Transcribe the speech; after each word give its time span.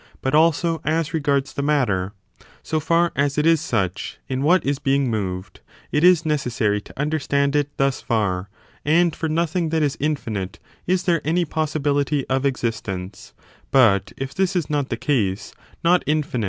But, 0.23 0.33
also, 0.33 0.81
as 0.83 1.13
regards 1.13 1.53
the 1.53 1.61
matter,— 1.61 2.13
so 2.63 2.79
far 2.79 3.11
as 3.15 3.37
it 3.37 3.45
is 3.45 3.61
such, 3.61 4.17
in 4.27 4.41
what 4.41 4.65
is 4.65 4.79
e2 4.79 4.81
62 4.81 4.81
THB 4.81 4.81
METAPHT8IGS 4.81 4.81
OF 4.81 4.81
ABISTOTLB. 4.81 4.81
[bOOKI. 4.81 4.83
being 4.83 5.11
moved,^— 5.11 5.61
^it 5.99 6.03
is 6.03 6.25
necessary 6.25 6.81
to 6.81 6.99
understand 6.99 7.55
it 7.55 7.77
thus 7.77 8.01
far; 8.01 8.49
and 8.83 9.15
for 9.15 9.29
nothing 9.29 9.69
that 9.69 9.83
is 9.83 9.97
infinite 9.99 10.57
is 10.87 11.03
there 11.03 11.21
any 11.23 11.45
possibility 11.45 12.27
of 12.29 12.47
ex 12.47 12.63
istence: 12.63 13.33
but, 13.69 14.11
if 14.17 14.33
this 14.33 14.55
is 14.55 14.71
not 14.71 14.89
the 14.89 14.97
case, 14.97 15.53
not 15.83 16.01
in&iit. 16.07 16.39